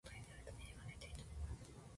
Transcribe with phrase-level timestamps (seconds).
[0.03, 1.25] 外に出ると虹が出ていた。